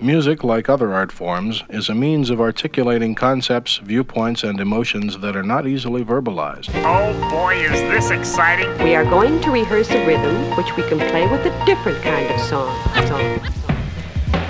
[0.00, 5.34] Music, like other art forms, is a means of articulating concepts, viewpoints, and emotions that
[5.34, 6.70] are not easily verbalized.
[6.84, 8.70] Oh boy, is this exciting!
[8.84, 12.30] We are going to rehearse a rhythm which we can play with a different kind
[12.30, 12.72] of song.
[13.08, 13.40] song.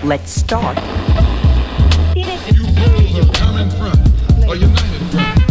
[0.04, 0.76] Let's start.
[2.15, 5.51] You fools of common front or united front.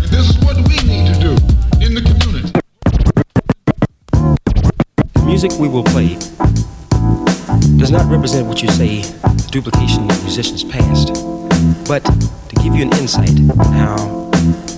[0.00, 1.32] And this is what we need to do
[1.84, 2.50] in the community.
[5.12, 6.16] The music we will play
[7.80, 9.02] does not represent what you say
[9.50, 11.14] duplication of musicians past,
[11.88, 13.30] but to give you an insight
[13.72, 14.30] how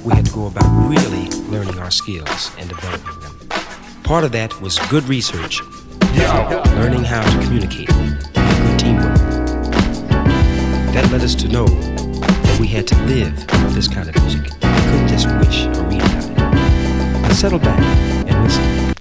[0.04, 3.48] we had to go about really learning our skills and developing them.
[4.04, 5.60] Part of that was good research,
[6.76, 9.18] learning how to communicate, and good teamwork.
[10.94, 13.34] That led us to know that we had to live
[13.74, 14.44] this kind of music.
[14.44, 17.22] We couldn't just wish or read about it.
[17.22, 17.80] Now settle back
[18.28, 18.91] and listen.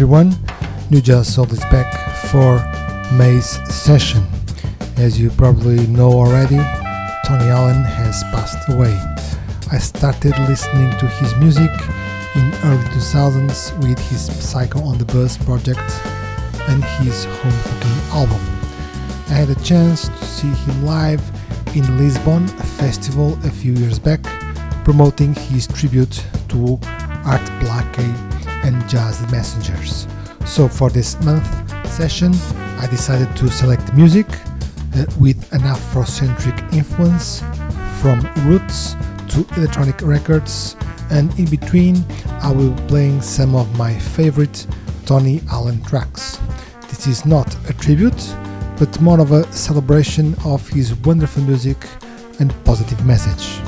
[0.00, 0.34] Everyone,
[0.88, 1.92] New Jazz Soul is back
[2.30, 2.56] for
[3.14, 4.24] May's session.
[4.96, 6.56] As you probably know already,
[7.26, 8.98] Tony Allen has passed away.
[9.70, 11.70] I started listening to his music
[12.34, 15.84] in early 2000s with his Psycho on the Bus project
[16.66, 18.40] and his Home Cooking album.
[19.28, 21.20] I had a chance to see him live
[21.76, 24.22] in Lisbon a festival a few years back,
[24.82, 26.80] promoting his tribute to
[27.26, 28.29] Art Blakey
[28.64, 30.06] and Jazz Messengers.
[30.44, 31.46] So for this month
[31.86, 32.32] session,
[32.78, 34.26] I decided to select music
[34.96, 37.40] uh, with an Afrocentric influence
[38.00, 38.94] from roots
[39.28, 40.76] to electronic records
[41.10, 42.04] and in between
[42.42, 44.66] I will be playing some of my favorite
[45.06, 46.38] Tony Allen tracks.
[46.88, 48.34] This is not a tribute,
[48.78, 51.76] but more of a celebration of his wonderful music
[52.38, 53.59] and positive message.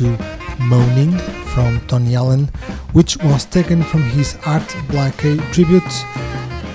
[0.00, 0.16] To
[0.60, 1.18] Moaning
[1.52, 2.46] from Tony Allen,
[2.94, 5.92] which was taken from his Art Blakey tribute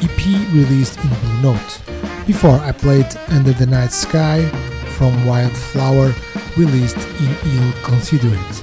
[0.03, 1.81] EP released in Blue Note.
[2.27, 4.45] Before I played Under the Night Sky
[4.95, 6.13] from Wildflower,
[6.55, 8.53] released in Ill Considered.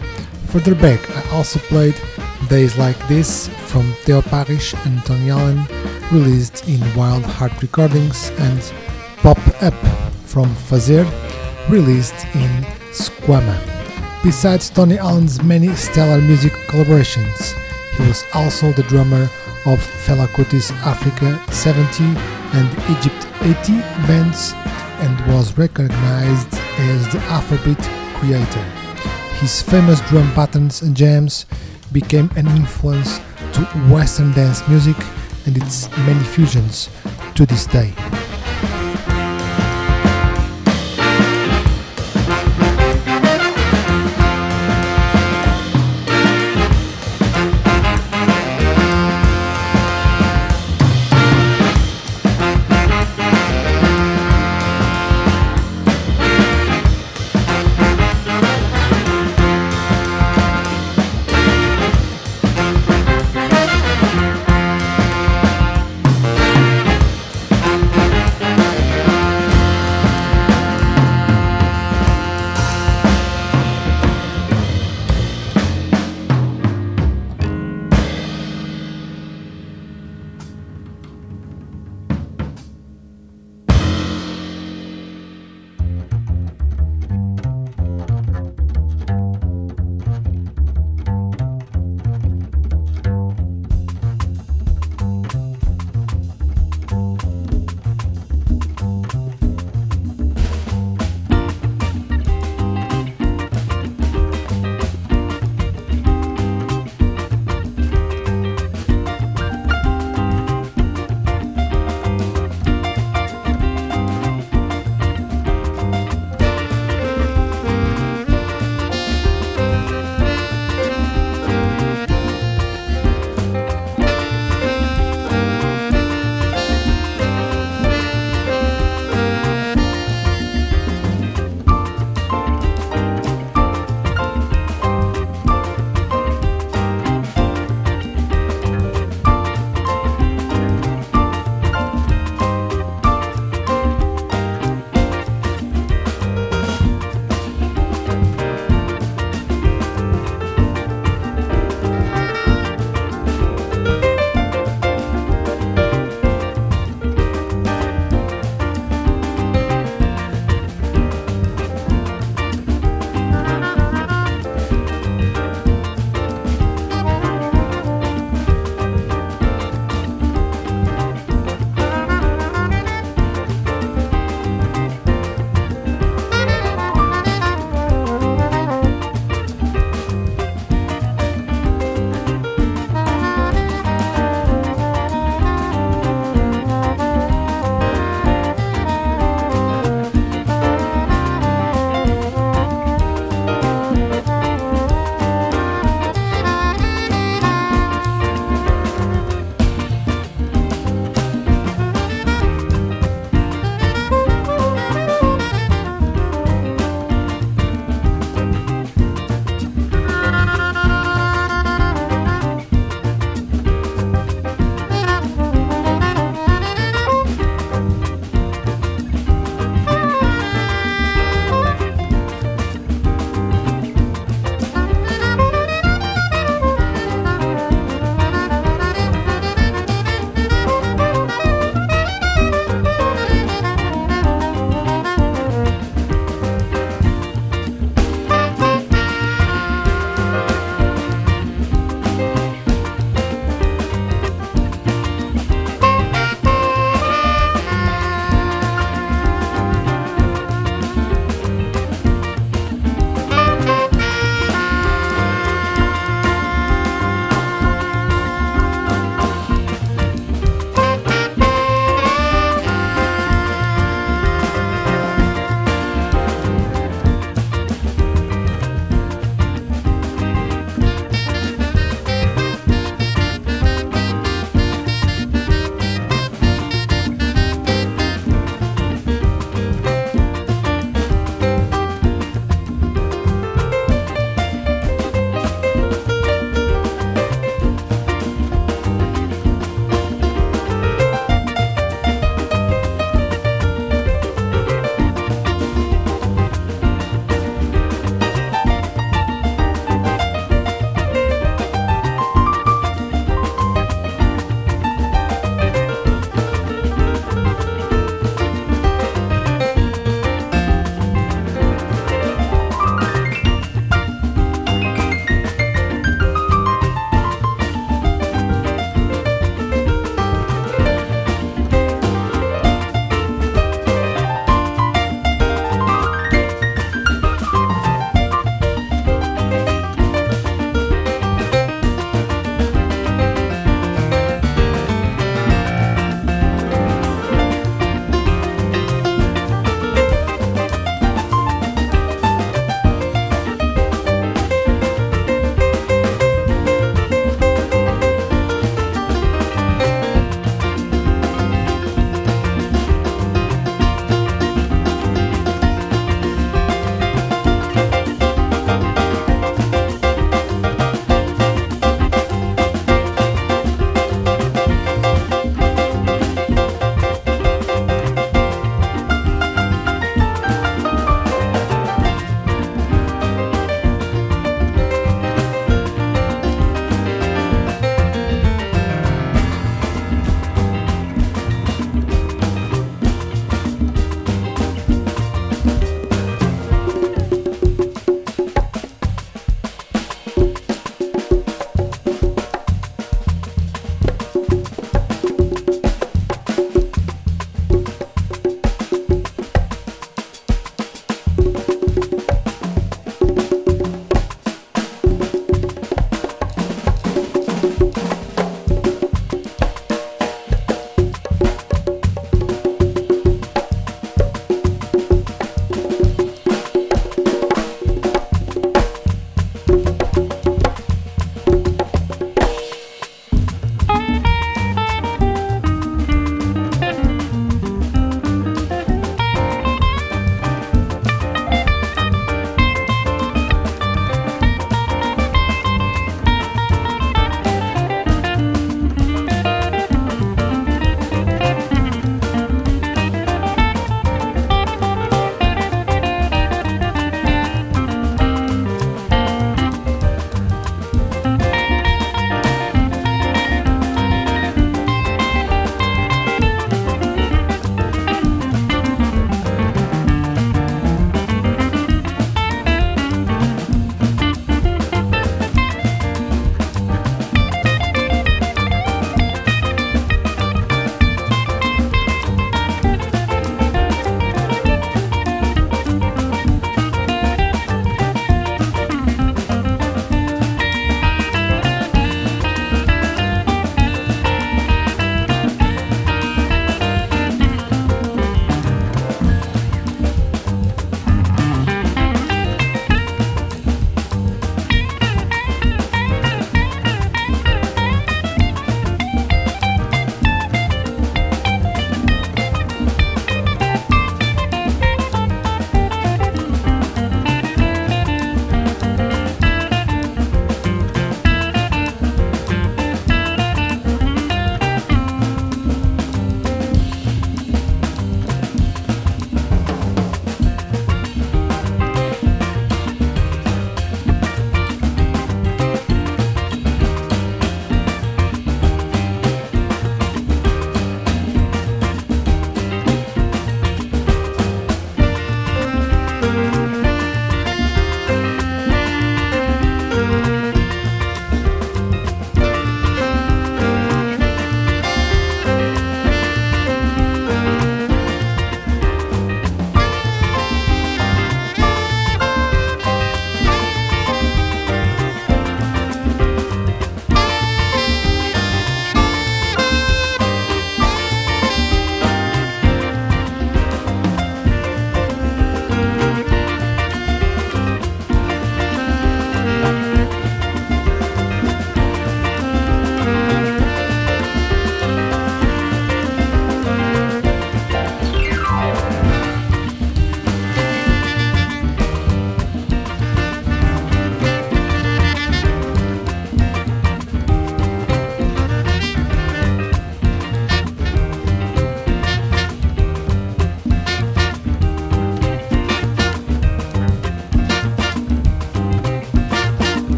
[0.51, 2.01] Further back, I also played
[2.49, 5.67] Days Like This from Theo Parrish and Tony Allen,
[6.13, 8.63] released in Wild Heart Recordings, and
[9.17, 9.75] Pop Up
[10.25, 11.05] from Fazer,
[11.69, 13.72] released in Squama.
[14.23, 17.59] Besides Tony Allen's many stellar music collaborations,
[17.97, 19.25] he was also the drummer
[19.67, 22.05] of Fela Kuti's Africa 70
[22.55, 24.53] and Egypt 80 bands
[25.03, 27.83] and was recognized as the Afrobeat
[28.21, 28.63] creator.
[29.41, 31.47] His famous drum patterns and jams
[31.91, 33.19] became an influence
[33.55, 34.97] to Western dance music
[35.47, 36.89] and its many fusions
[37.35, 37.93] to this day.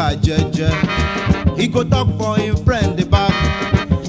[0.00, 0.70] Car jeje.
[1.58, 3.34] He go talk for him friend dey back.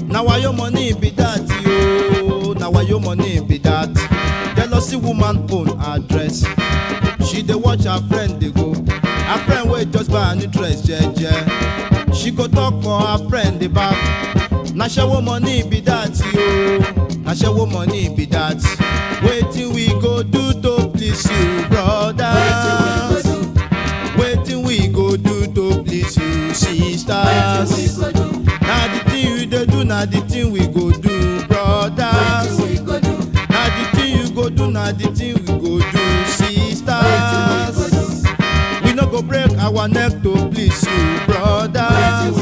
[0.06, 2.52] Na why your money be that yo?
[2.54, 3.90] Na why your money be that?
[4.56, 6.44] Jealousy woman own address.
[7.28, 8.72] She dey watch her friend dey go.
[8.72, 12.14] Her friend wey just buy a new dress jeje.
[12.14, 13.96] She go talk for her friend dey back.
[14.74, 16.78] Na shewo money be that yo.
[17.20, 18.56] Na shewo money be that.
[19.22, 23.01] Wetin we go do to please you, brother?
[29.92, 32.58] Na the thing we go do, brothers.
[33.52, 37.76] Na the thing you go do, na the thing we go do, sisters.
[38.84, 42.36] We no go break our neck to please you, brothers.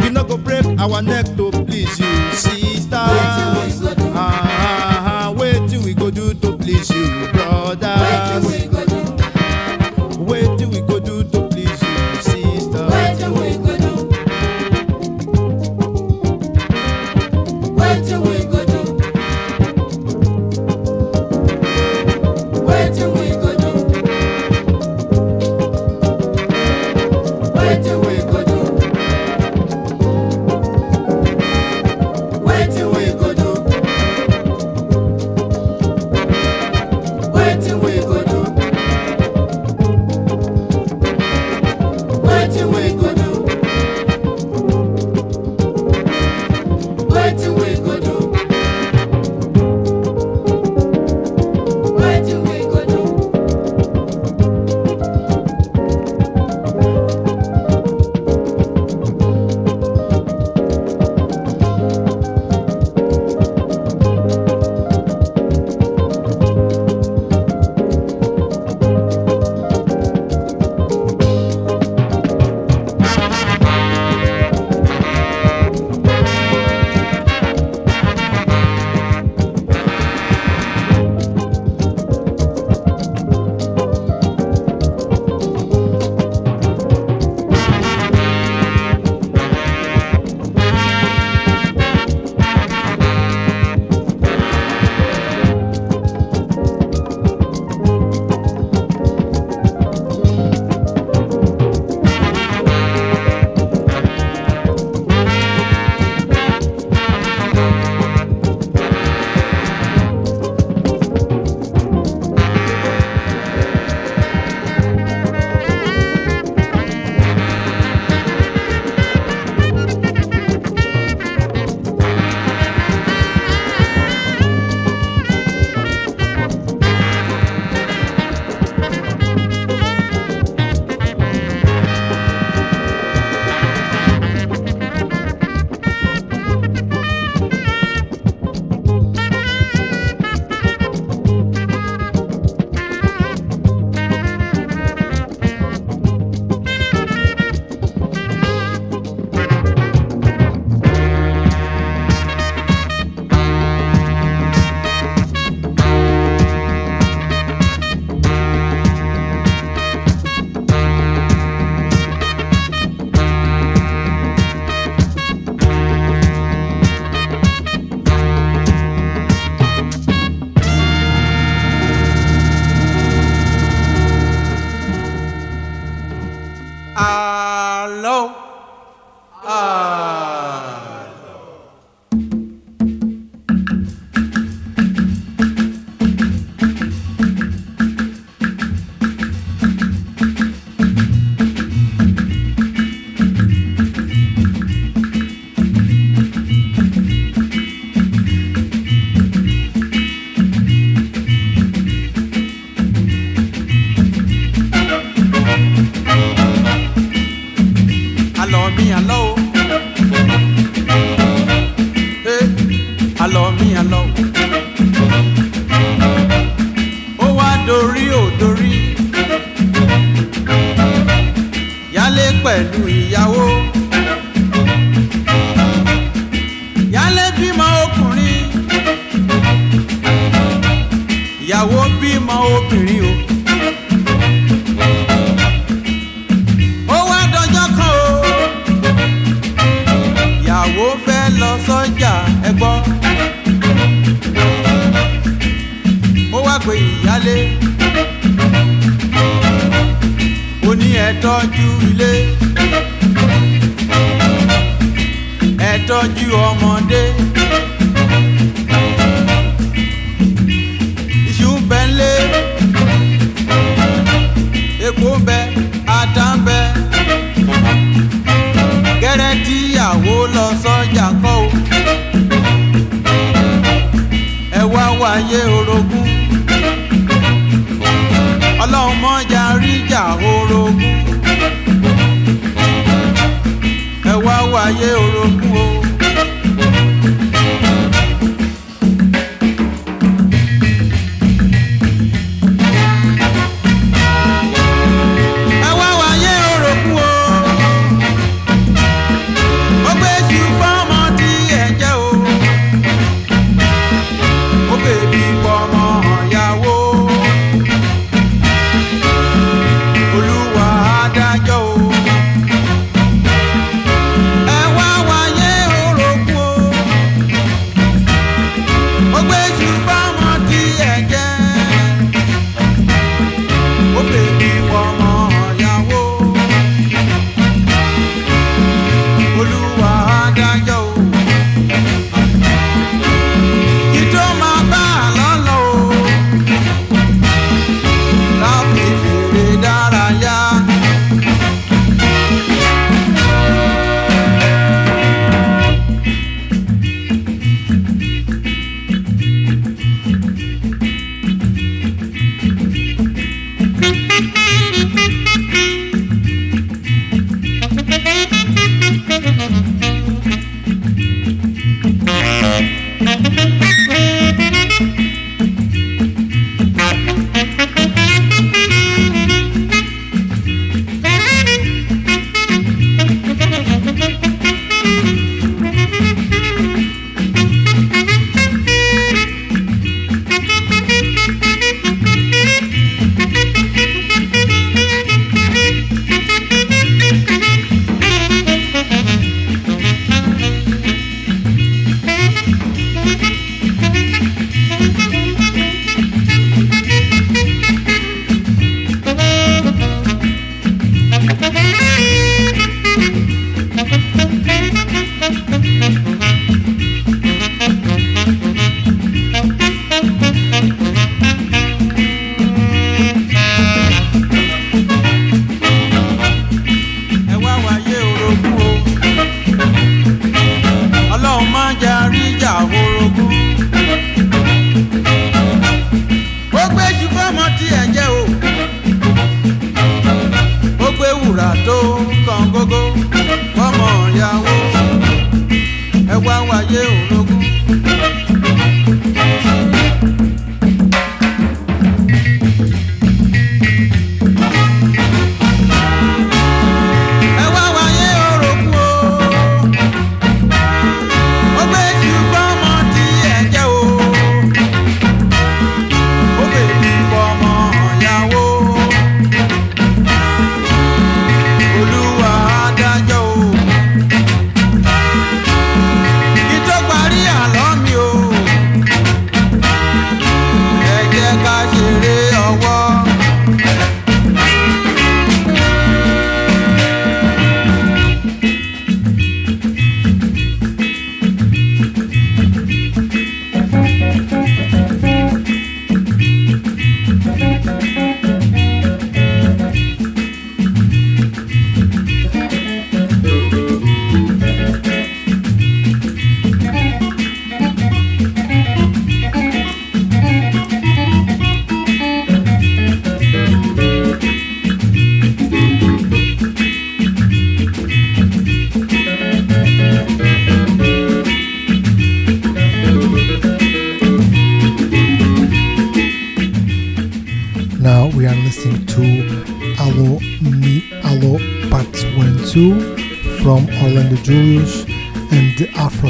[0.00, 2.90] We no go break our neck to please you, sisters.
[2.90, 8.57] Ah, ah, ah, wetin we go do to please you, brothers?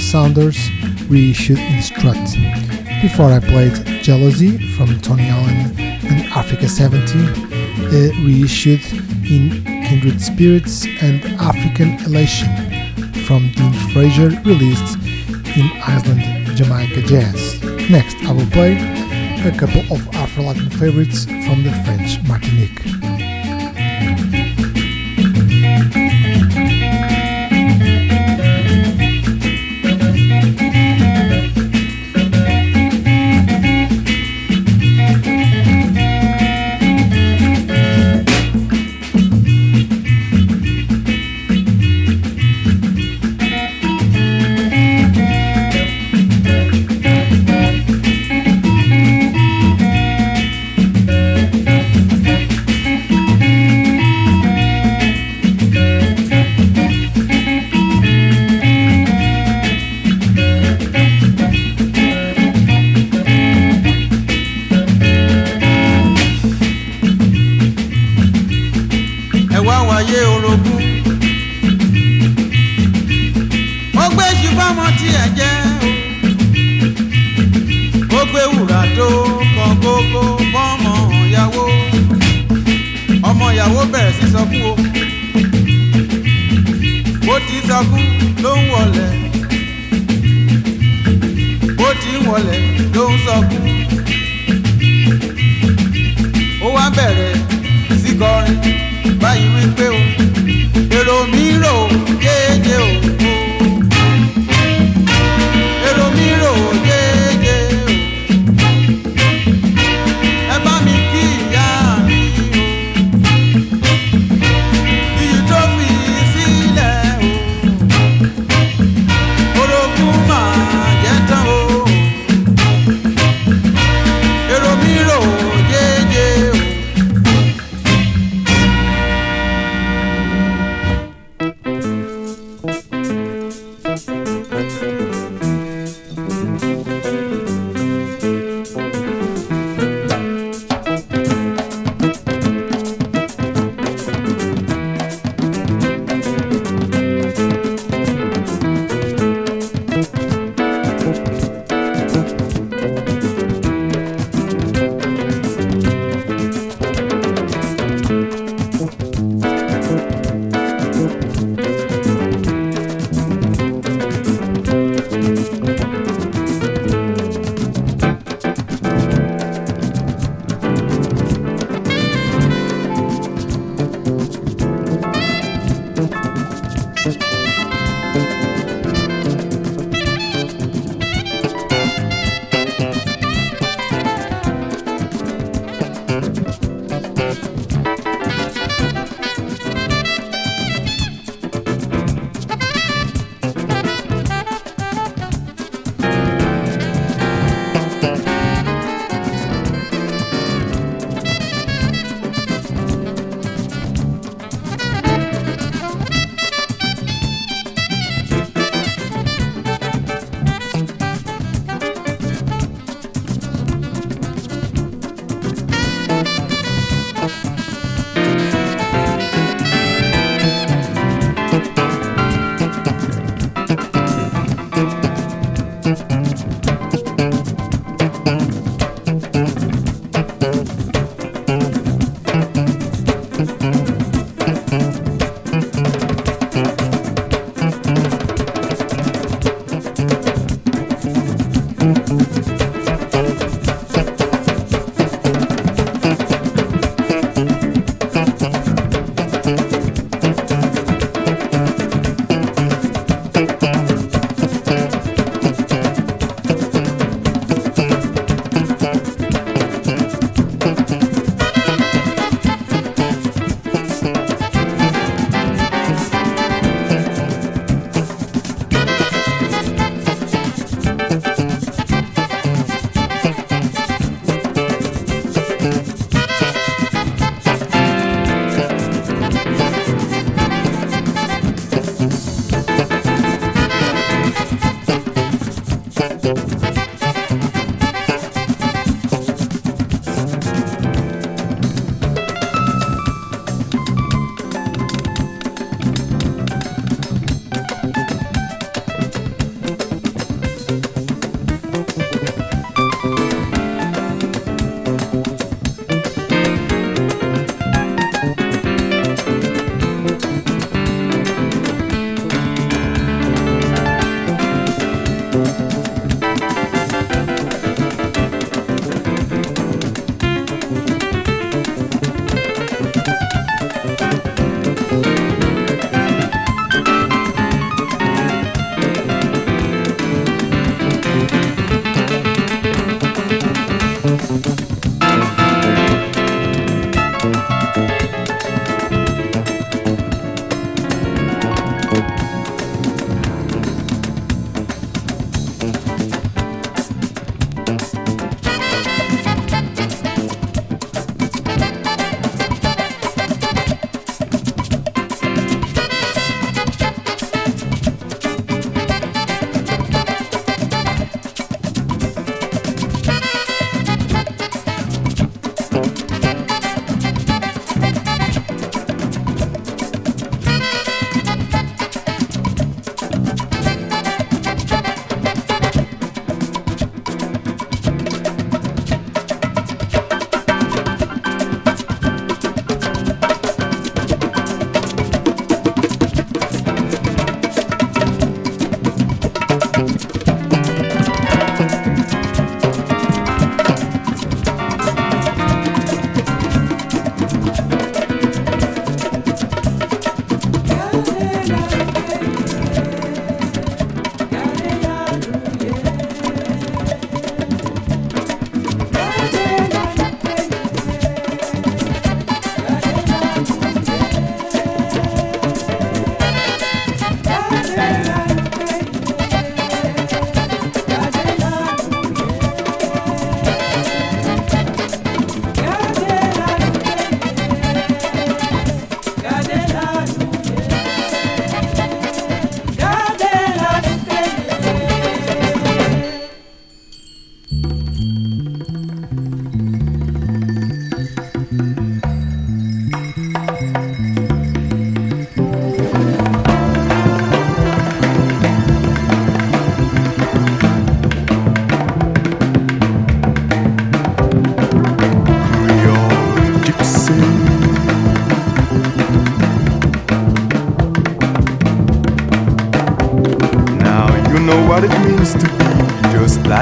[0.08, 0.70] The Afro Sounders
[1.10, 2.16] reissued in Strut.
[3.02, 8.80] Before I played Jealousy from Tony Allen and Africa 70, uh, reissued
[9.28, 12.48] in Kindred Spirits and African Elation
[13.24, 14.96] from Dean Fraser, released
[15.58, 17.62] in Island Jamaica Jazz.
[17.90, 18.76] Next, I will play
[19.46, 22.97] a couple of Afro Latin favorites from the French Martinique.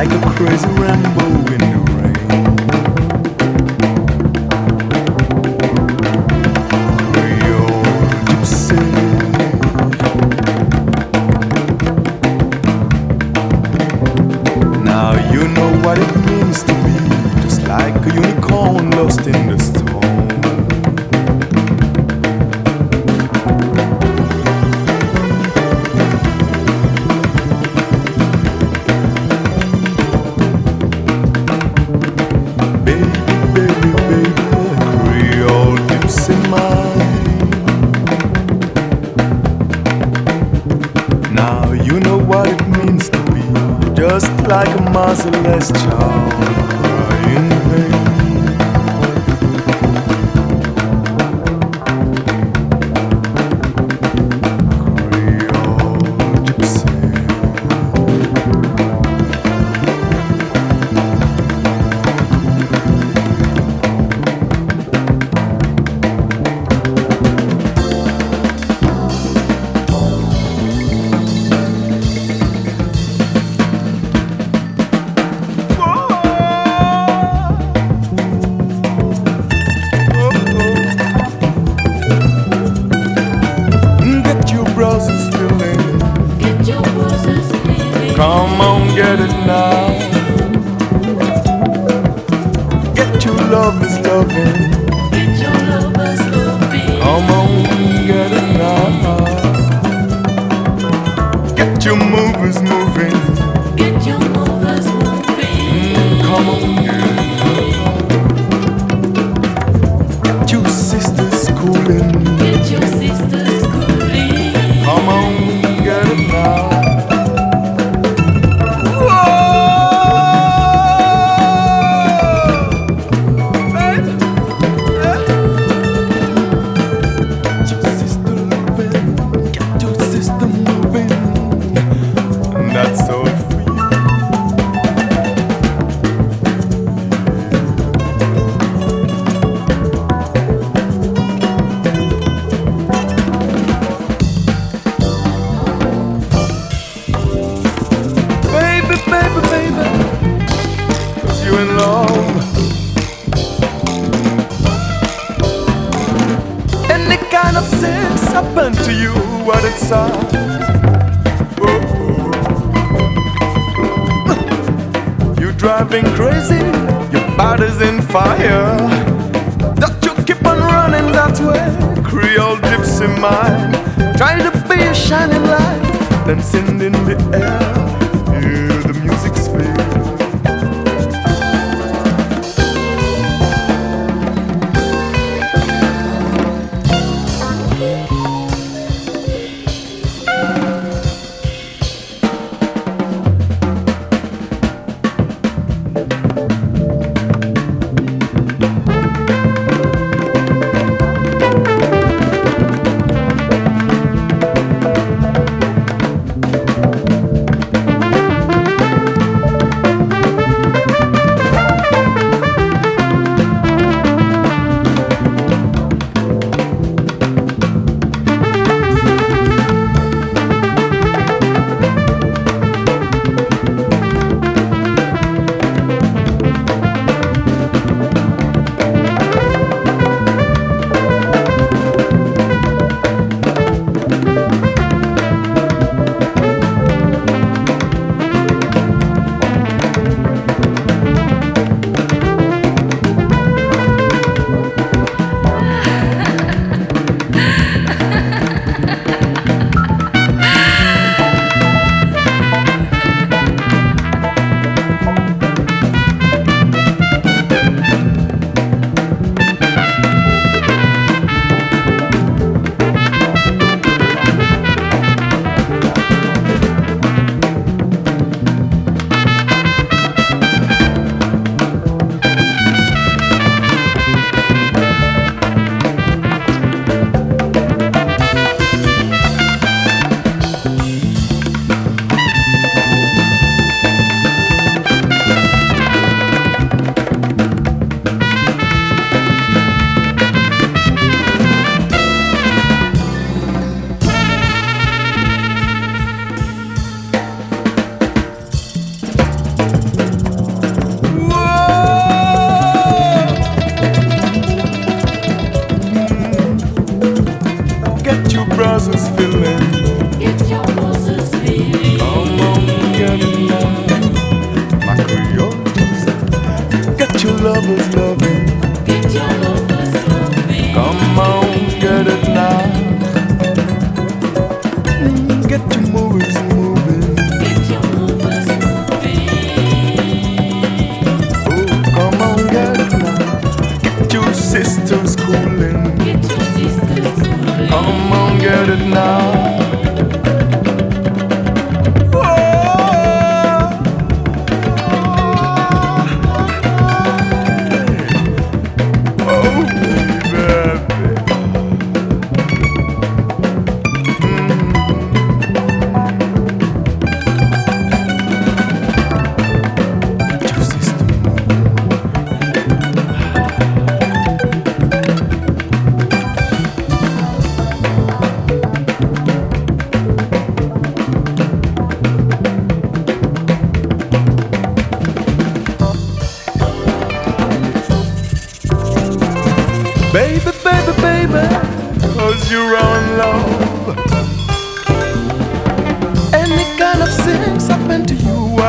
[0.09, 1.66] Like a crazy Rambo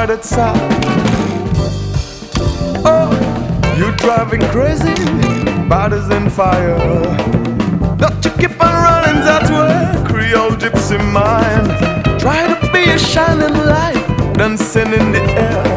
[0.07, 0.55] crowded side.
[2.85, 3.11] Oh,
[3.77, 4.95] you're driving crazy,
[5.67, 6.77] bodies in fire.
[7.97, 11.67] Not you keep on running that's where Creole gypsy mind.
[12.19, 15.76] Try to be a shining light, dancing in the air.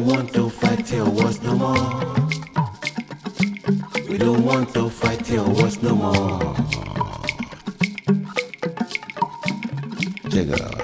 [0.00, 1.74] don't want to fight till what's no more.
[4.08, 6.56] We don't want to fight till what's no more.
[10.30, 10.79] Check it out.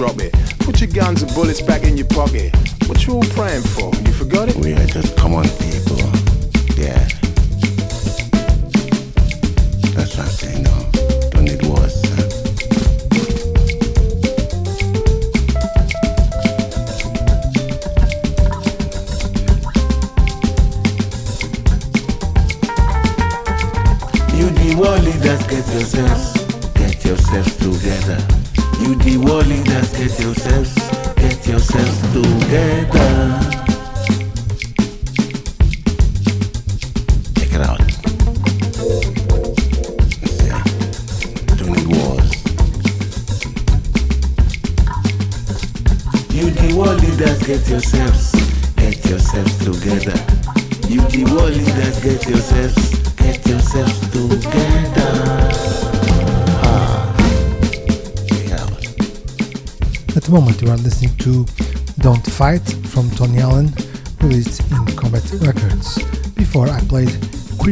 [0.00, 0.39] drop it.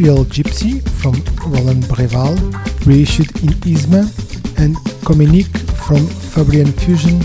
[0.08, 1.12] Creole Gypsy from
[1.52, 2.34] Roland Brival,
[2.86, 4.08] reissued in Isma,
[4.56, 4.74] and
[5.04, 5.54] Comenique
[5.86, 7.20] from Fabrian Fusion,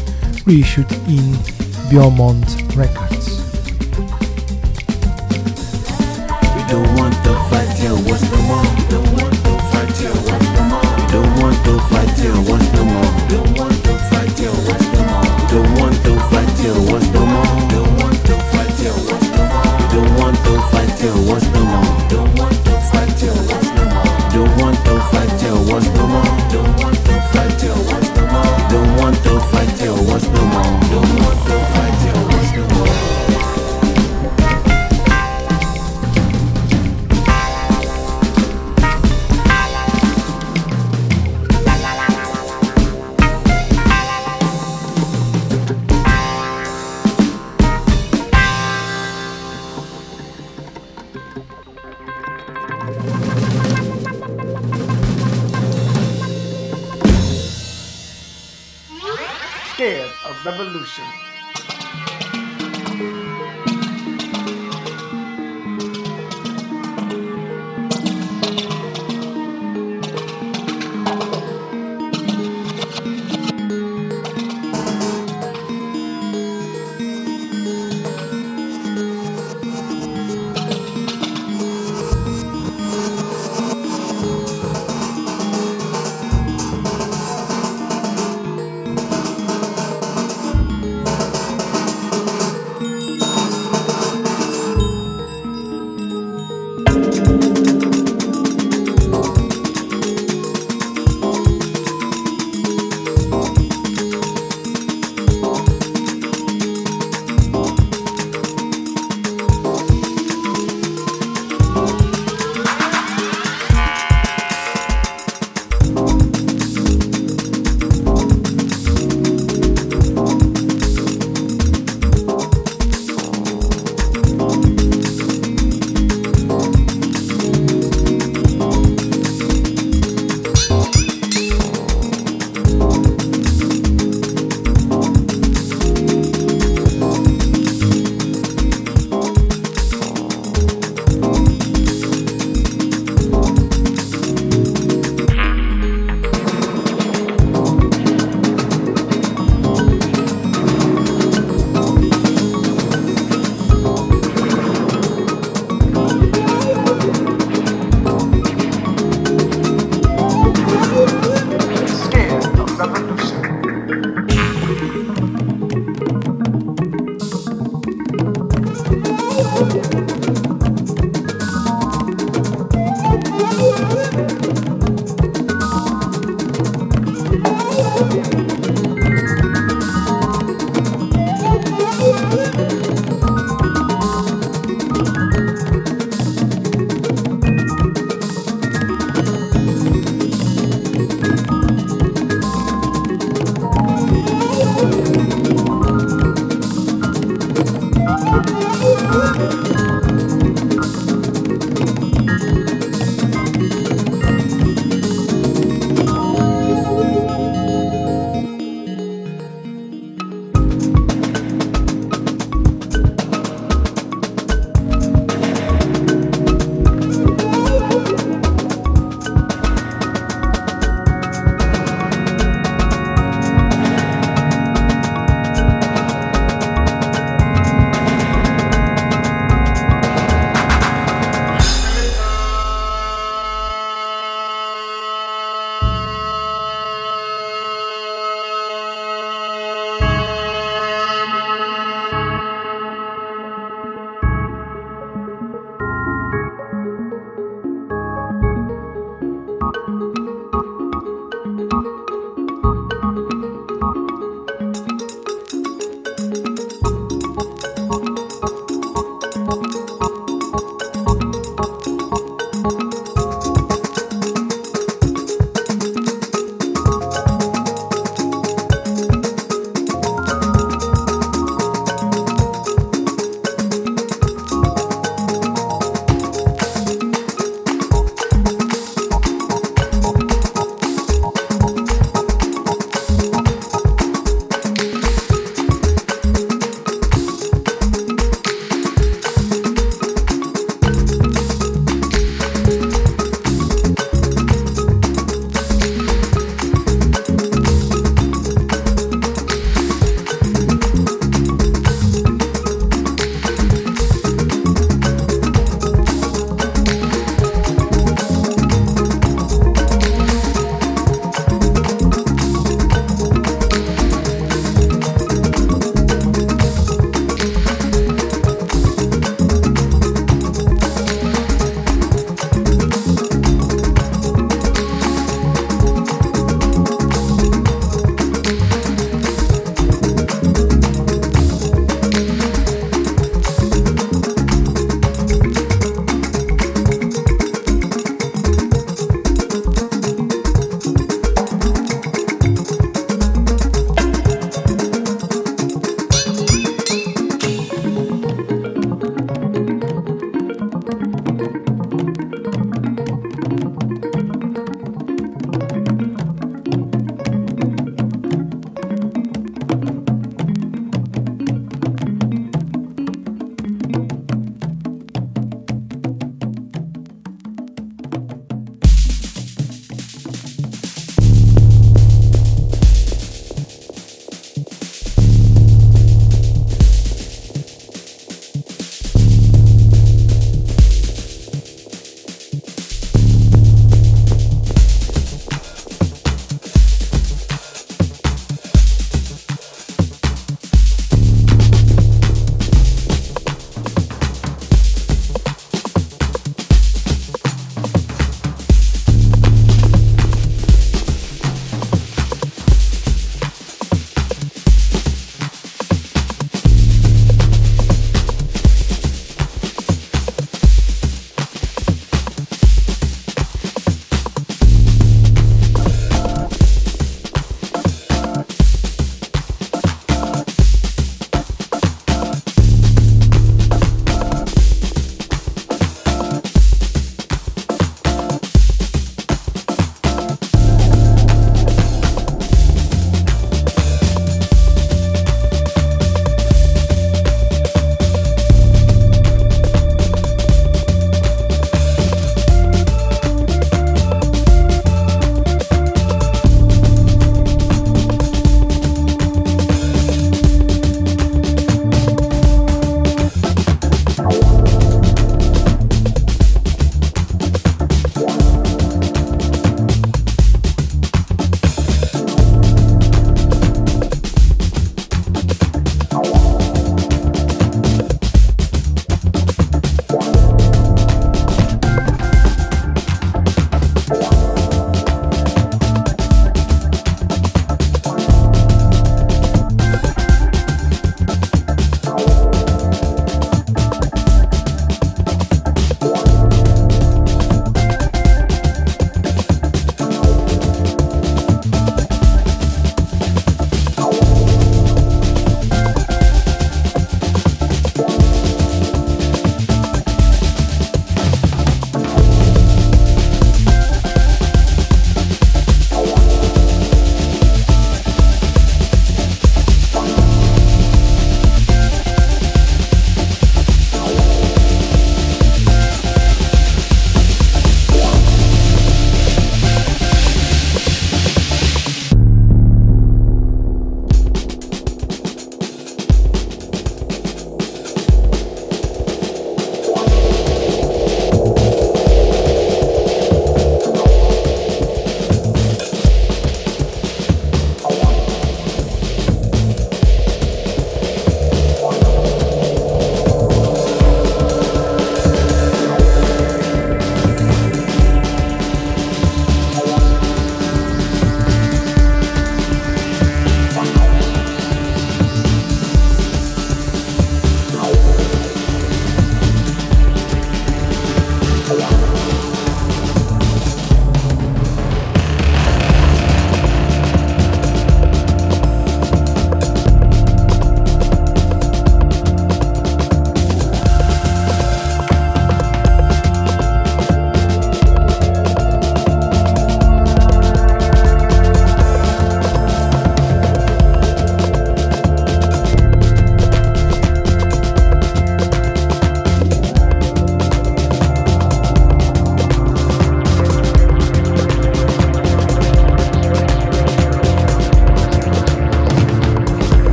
[0.46, 1.38] reissued in
[1.90, 2.46] Beaumont
[2.76, 3.13] Records.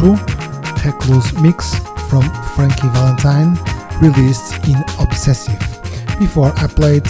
[0.00, 0.16] True,
[0.82, 1.74] Recluse mix
[2.08, 2.22] from
[2.56, 3.52] Frankie Valentine,
[4.00, 5.58] released in Obsessive.
[6.18, 7.06] Before I played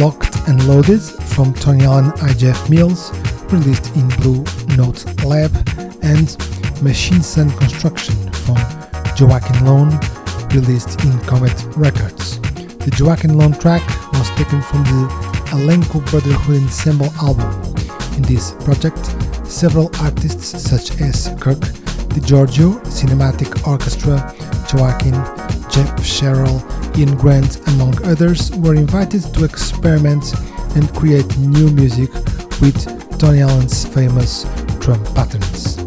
[0.00, 2.32] Locked and Loaded from Tony Allen I.
[2.32, 3.12] Jeff Mills,
[3.52, 4.42] released in Blue
[4.78, 5.52] Note Lab,
[6.02, 6.34] and
[6.82, 8.56] Machine Sun Construction from
[9.20, 10.00] Joaquin Lone,
[10.54, 12.40] released in Comet Records.
[12.40, 15.06] The Joaquin Lone track was taken from the
[15.50, 17.52] Alenco Brotherhood Ensemble album.
[18.16, 19.04] In this project,
[19.46, 21.60] several artists such as Kirk
[22.14, 24.32] DiGiorgio, Cinematic Orchestra,
[24.72, 25.14] Joaquin,
[25.68, 26.62] Jeff Sherrill,
[26.96, 30.32] Ian Grant, among others, were invited to experiment
[30.76, 32.12] and create new music
[32.60, 34.44] with Tony Allen's famous
[34.78, 35.78] drum patterns.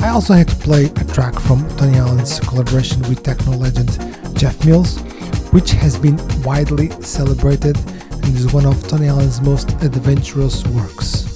[0.00, 3.90] I also had to play a track from Tony Allen's collaboration with techno legend
[4.34, 4.98] Jeff Mills,
[5.52, 7.76] which has been widely celebrated
[8.10, 11.31] and is one of Tony Allen's most adventurous works.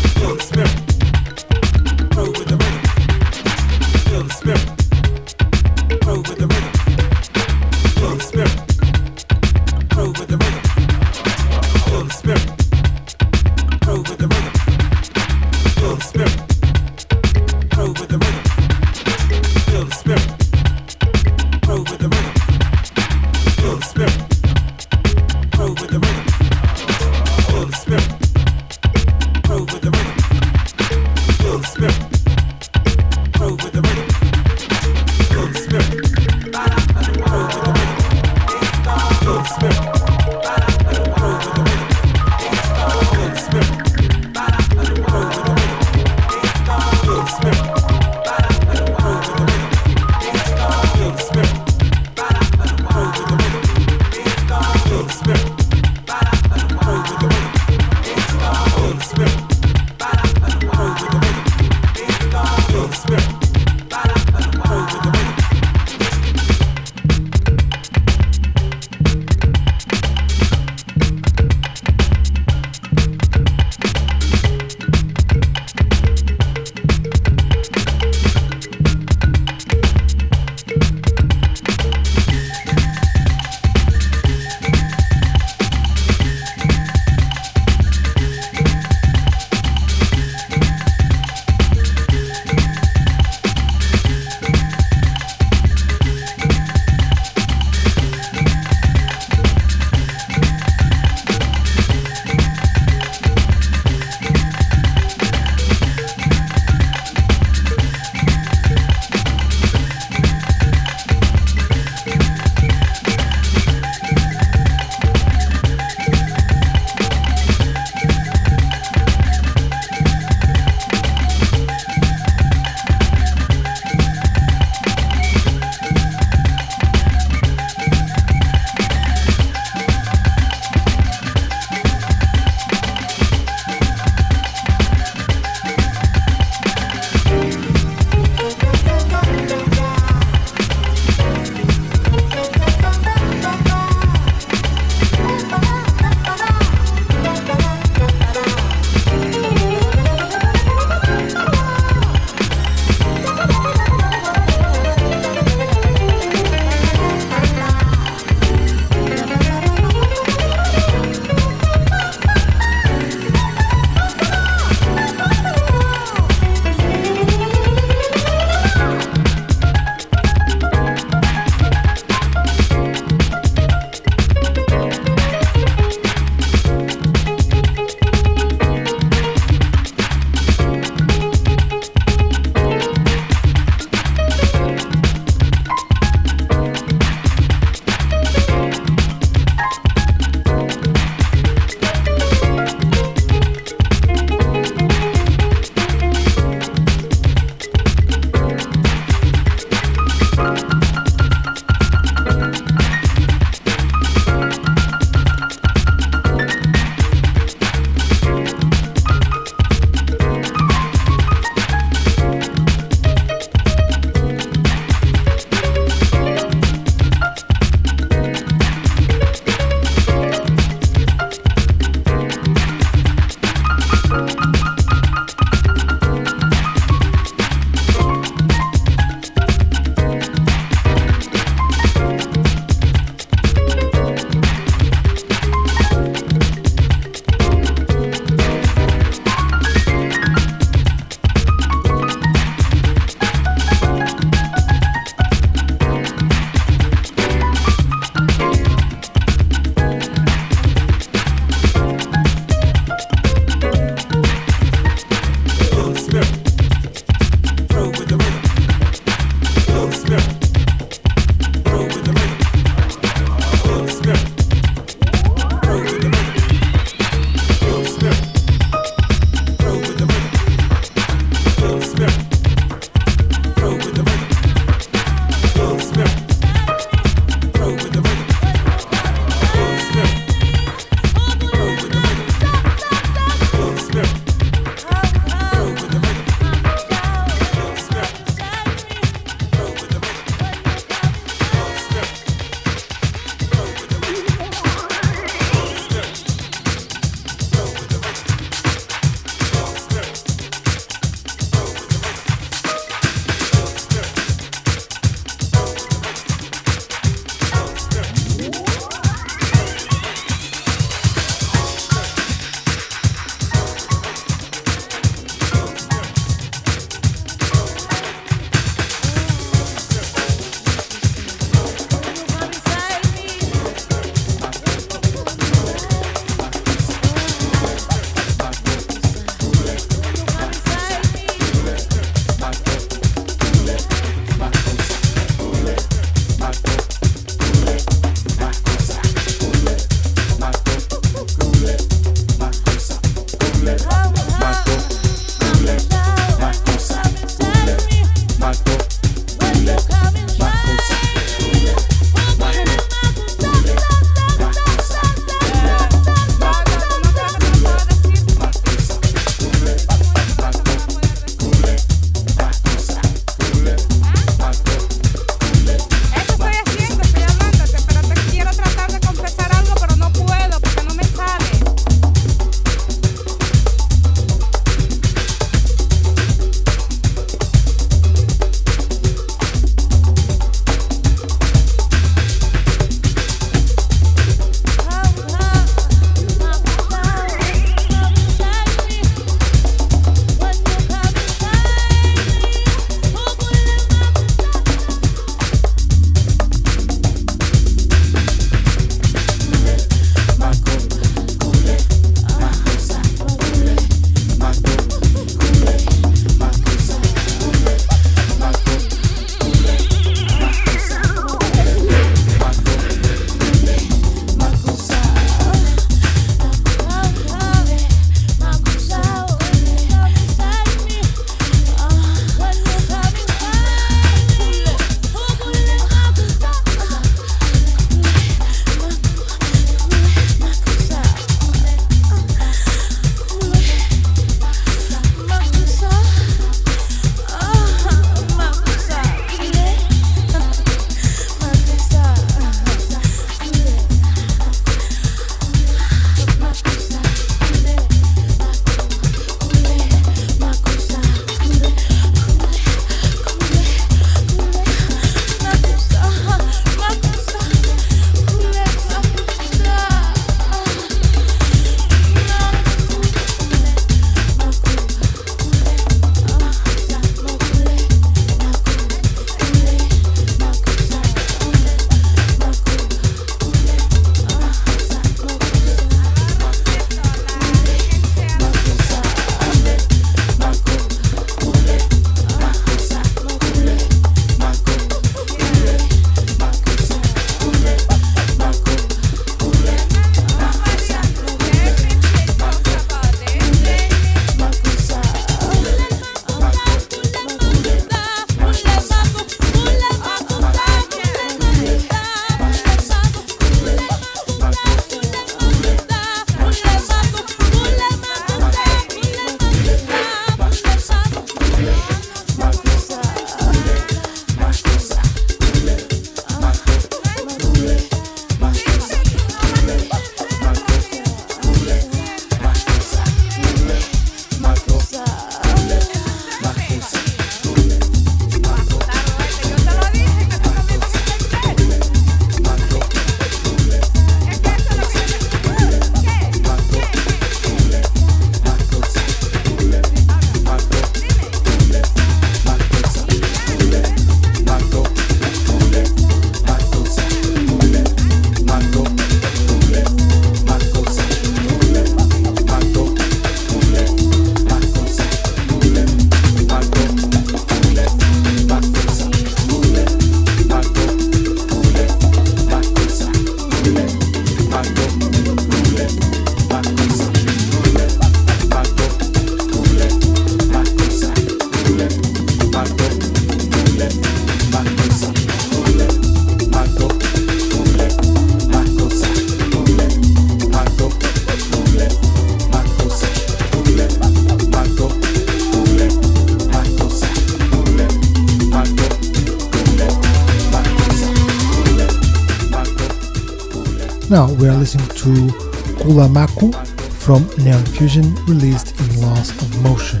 [597.78, 600.00] Fusion released in Laws of Motion.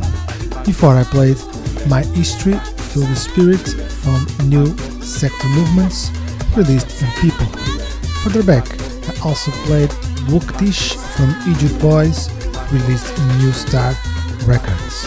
[0.64, 1.38] Before I played
[1.86, 2.58] My History,
[2.90, 3.62] Feel the Spirit
[4.02, 6.10] from New Sector Movements
[6.56, 7.46] released in People.
[8.24, 8.66] Further back,
[9.08, 9.90] I also played
[10.26, 12.28] Wuktish from Egypt Boys
[12.72, 13.94] released in New Star
[14.44, 15.06] Records.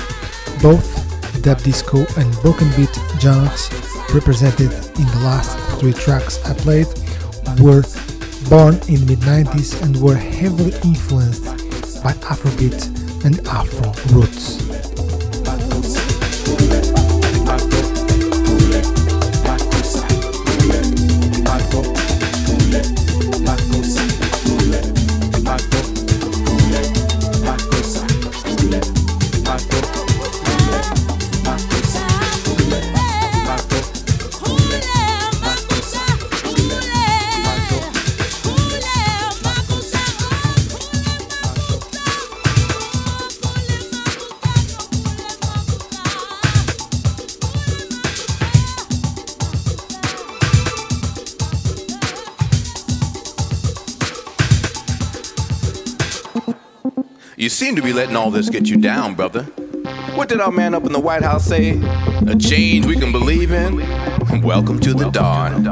[0.63, 0.87] Both
[1.41, 3.69] dub disco and broken beat genres
[4.13, 6.87] represented in the last three tracks I played
[7.59, 7.83] were
[8.49, 11.50] born in the mid 90s and were heavily influenced
[12.03, 15.10] by Afrobeat and Afro roots.
[57.71, 59.43] Seem to be letting all this get you down, brother.
[60.13, 61.79] What did our man up in the White House say?
[62.27, 63.77] A change we can believe in?
[64.41, 65.65] Welcome to the dawn.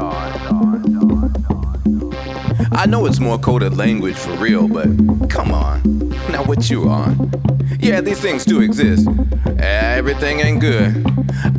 [2.72, 4.88] I know it's more coded language for real, but
[5.28, 6.08] come on.
[6.30, 7.30] Now what you on?
[7.80, 9.06] Yeah, these things do exist.
[9.58, 11.04] Everything ain't good.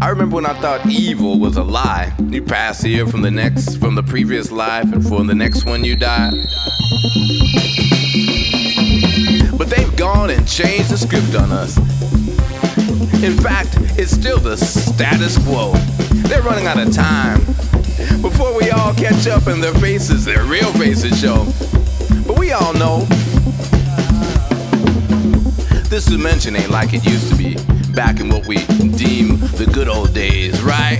[0.02, 2.16] I remember when I thought evil was a lie.
[2.30, 5.84] You pass here from the next, from the previous life, and for the next one
[5.84, 6.32] you die.
[10.02, 11.78] Gone and changed the script on us.
[13.22, 15.74] In fact, it's still the status quo.
[16.28, 17.42] They're running out of time.
[18.20, 21.46] Before we all catch up and their faces, their real faces show.
[22.26, 23.02] But we all know
[25.92, 27.54] this dimension ain't like it used to be.
[27.94, 28.56] Back in what we
[28.98, 31.00] deem the good old days, right?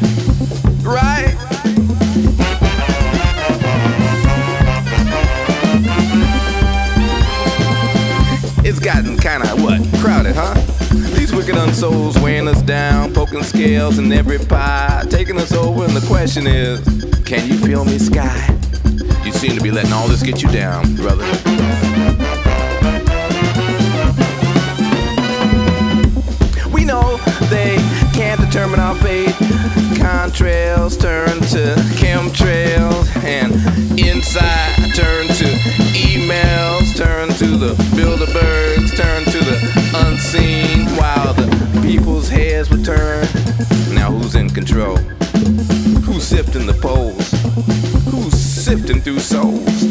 [0.84, 1.36] Right?
[8.82, 9.80] Gotten kinda what?
[10.02, 10.56] Crowded, huh?
[11.16, 15.94] These wicked unsouls weighing us down, poking scales in every pie, taking us over, and
[15.94, 16.80] the question is,
[17.24, 18.58] can you feel me, sky?
[19.24, 22.21] You seem to be letting all this get you down, brother.
[28.56, 29.30] Our fate.
[29.96, 33.54] Contrails turn to chemtrails, and
[33.98, 35.46] inside turn to
[35.96, 43.22] emails, turn to the Bilderbergs, turn to the unseen, while the people's heads would turn.
[43.94, 44.98] Now who's in control?
[46.04, 47.32] Who's sifting the polls?
[48.12, 49.84] Who's sifting through souls?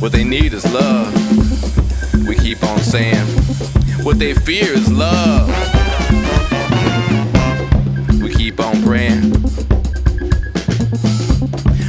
[0.00, 1.14] What they need is love.
[2.26, 3.26] We keep on saying.
[4.02, 5.91] What they fear is love.
[8.92, 9.32] Praying.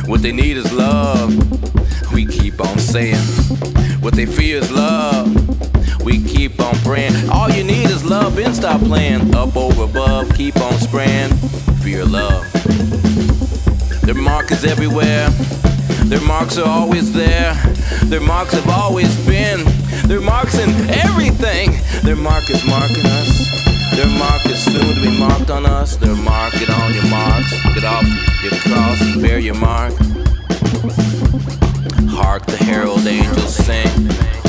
[0.07, 1.33] What they need is love.
[2.13, 3.25] We keep on saying.
[3.99, 5.27] What they fear is love.
[6.05, 7.29] We keep on praying.
[7.29, 9.35] All you need is love and stop playing.
[9.35, 11.33] Up over above, keep on spraying.
[11.83, 12.49] Fear love.
[14.03, 15.29] Their mark is everywhere.
[16.07, 17.53] Their marks are always there.
[18.05, 19.59] Their marks have always been.
[20.07, 21.81] Their marks in everything.
[22.03, 23.52] Their mark is marking us.
[23.95, 25.95] Their mark is soon to be marked on us.
[25.97, 27.51] Their mark, get on your marks.
[27.75, 28.05] Get off
[28.43, 29.93] your cross, bear your mark.
[32.09, 34.42] Hark the herald angels sing.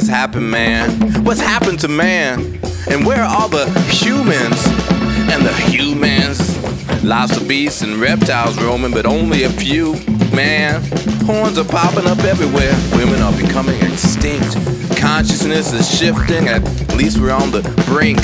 [0.00, 1.24] Has happened, man?
[1.24, 2.58] What's happened to man?
[2.88, 4.66] And where are all the humans?
[5.30, 6.40] And the humans?
[7.04, 9.92] Lots of beasts and reptiles roaming, but only a few,
[10.34, 10.82] man.
[11.26, 12.72] Horns are popping up everywhere.
[12.96, 14.56] Women are becoming extinct.
[14.96, 16.62] Consciousness is shifting, at
[16.94, 18.20] least we're on the brink.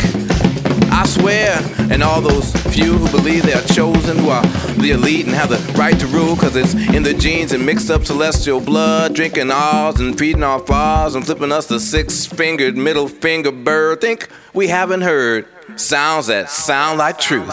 [0.90, 1.61] I swear,
[1.91, 4.45] and all those few who believe they are chosen, who are
[4.79, 7.91] the elite and have the right to rule, cause it's in the genes and mixed
[7.91, 12.77] up celestial blood, drinking ours and feeding our fathers and flipping us the six fingered
[12.77, 14.01] middle finger bird.
[14.01, 15.47] Think we haven't heard
[15.77, 17.49] sounds that sound like truth.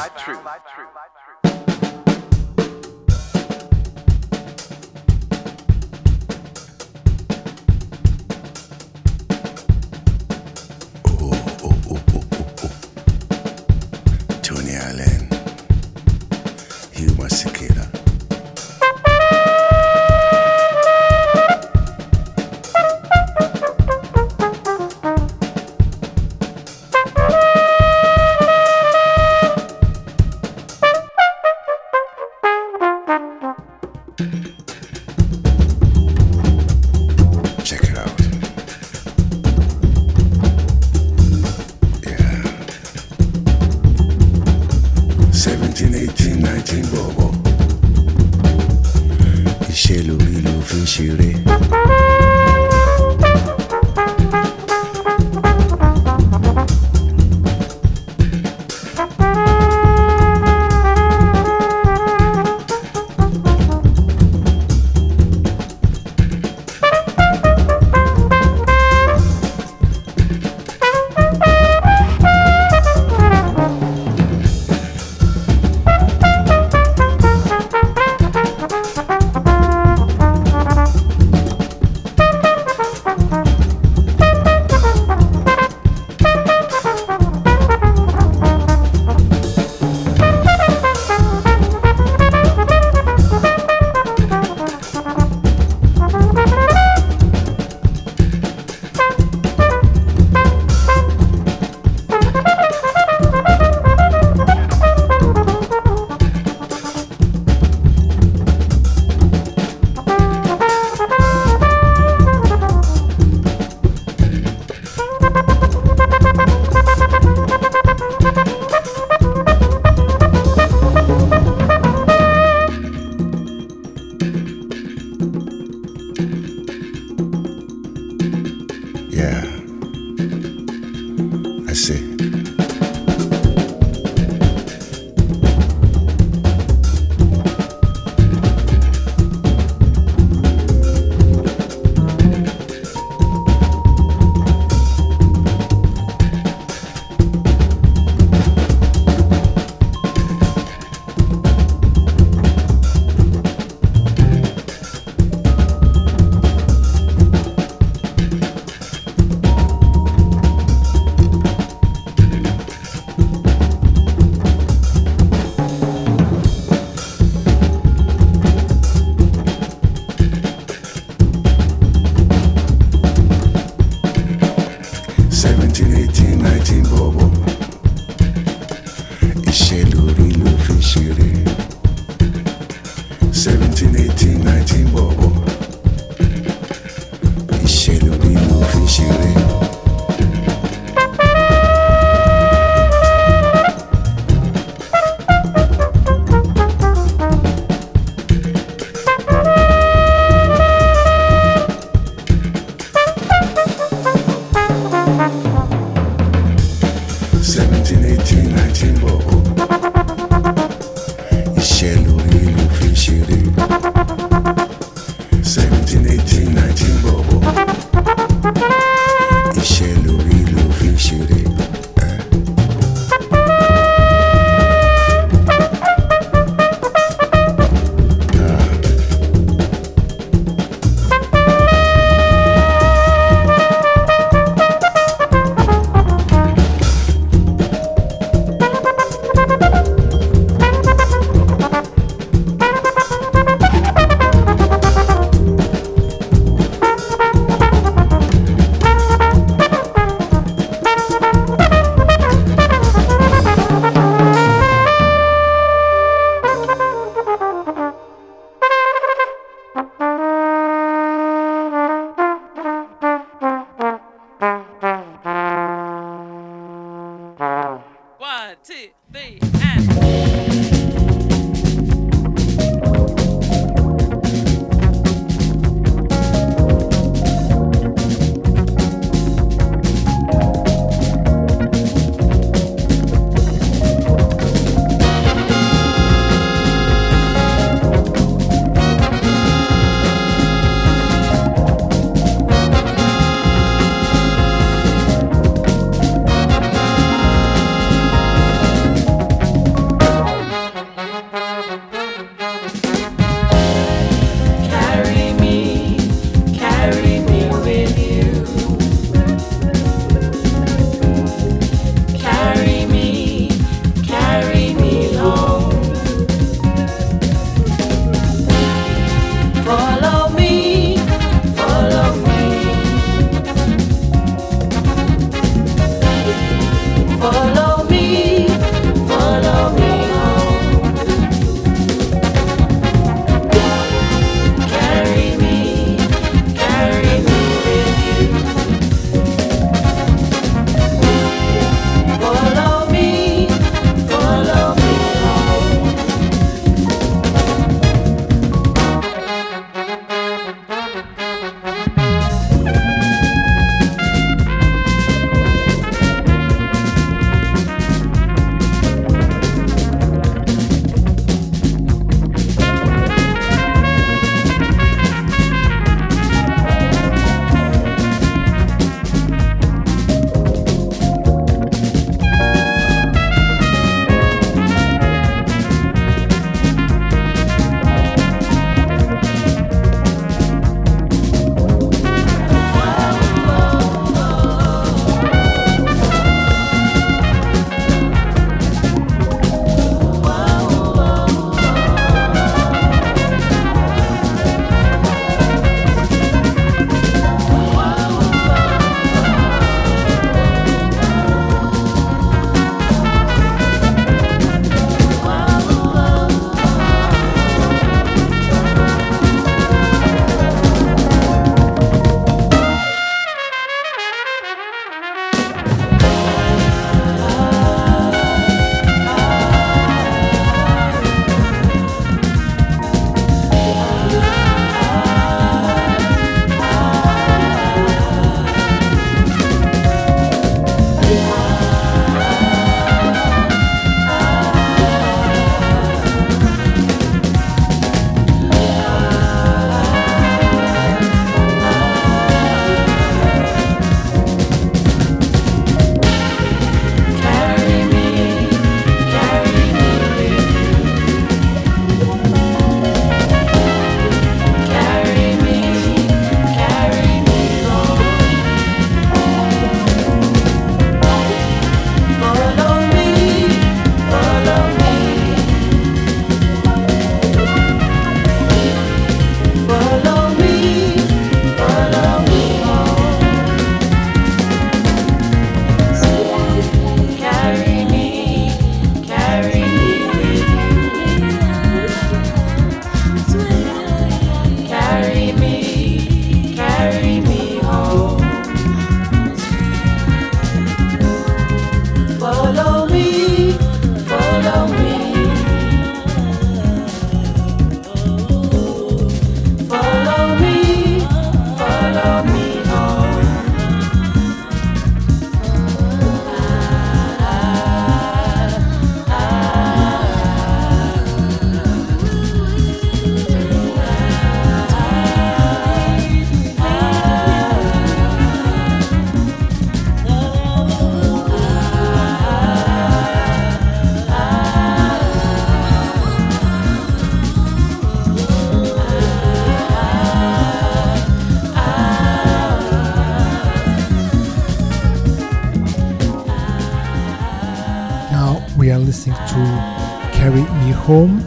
[540.83, 541.21] Home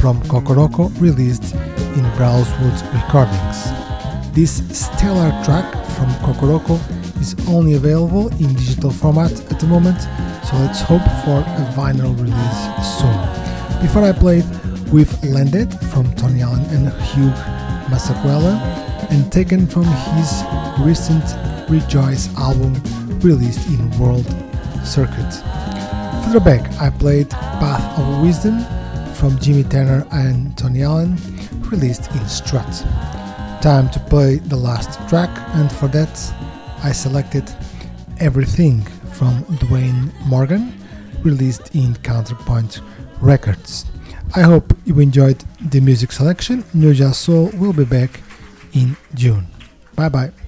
[0.00, 4.34] from Kokoroko, released in Brownswood Recordings.
[4.34, 6.76] This stellar track from Kokoroko
[7.20, 10.00] is only available in digital format at the moment,
[10.42, 12.60] so let's hope for a vinyl release
[12.98, 13.80] soon.
[13.80, 14.44] Before I played
[14.92, 17.30] we've Landed from Tony Allen and Hugh
[17.86, 18.58] Masekela,
[19.10, 20.42] and taken from his
[20.80, 21.24] recent
[21.70, 22.74] Rejoice album
[23.20, 24.26] released in World
[24.84, 25.32] Circuit.
[26.24, 28.66] Further back, I played Path of Wisdom
[29.16, 31.16] from Jimmy Tenor and Tony Allen,
[31.70, 32.66] released in Strut.
[33.62, 36.14] Time to play the last track, and for that,
[36.82, 37.50] I selected
[38.18, 38.82] Everything
[39.12, 40.72] from Dwayne Morgan,
[41.22, 42.80] released in Counterpoint
[43.20, 43.86] Records.
[44.34, 46.64] I hope you enjoyed the music selection.
[46.74, 48.20] New Jazz Soul will be back
[48.72, 49.46] in June.
[49.94, 50.45] Bye bye.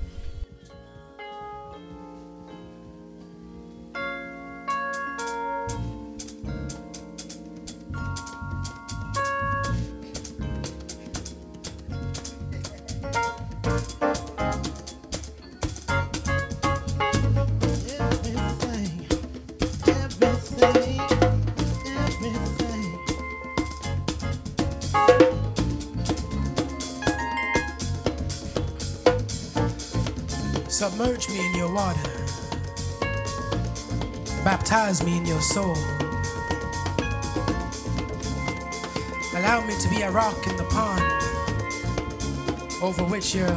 [42.83, 43.55] Over which your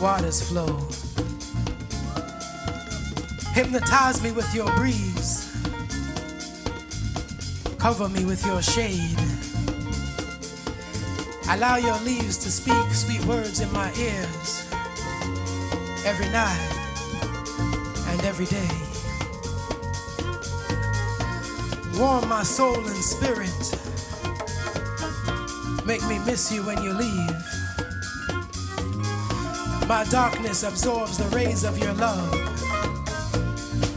[0.00, 0.88] waters flow.
[3.52, 5.44] Hypnotize me with your breeze.
[7.78, 9.18] Cover me with your shade.
[11.50, 14.70] Allow your leaves to speak sweet words in my ears
[16.04, 16.72] every night
[18.08, 18.68] and every day.
[21.98, 23.50] Warm my soul and spirit.
[25.84, 27.57] Make me miss you when you leave.
[29.88, 32.34] My darkness absorbs the rays of your love.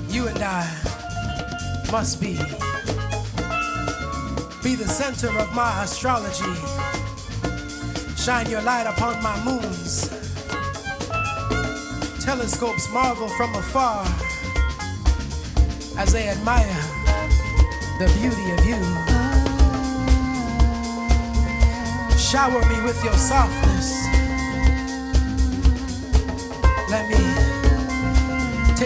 [0.10, 0.66] You and I
[1.92, 2.38] must be.
[4.64, 6.56] Be the center of my astrology.
[8.16, 10.22] Shine your light upon my moons
[12.22, 14.06] telescopes marvel from afar
[15.98, 16.82] as they admire
[17.98, 18.80] the beauty of you.
[22.18, 23.61] Shower me with your softness.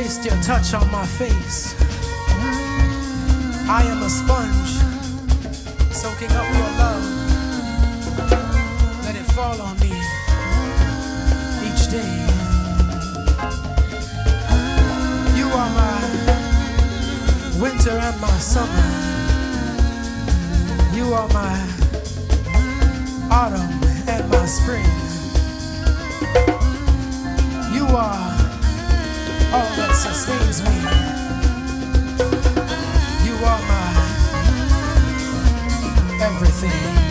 [0.06, 1.74] Taste your touch on my face.
[2.38, 4.74] Mm, I am a sponge
[5.92, 7.06] soaking up your love.
[9.04, 9.94] Let it fall on me
[11.68, 12.28] each day.
[14.54, 16.00] Mm, you are my
[17.60, 18.88] winter and my summer.
[20.68, 21.58] Mm, you are my
[23.32, 23.74] autumn
[24.08, 24.86] and my spring.
[27.74, 28.25] You are
[30.14, 30.76] sustains me.
[33.26, 33.88] You are my
[36.20, 36.22] everything.
[36.22, 37.05] Everything.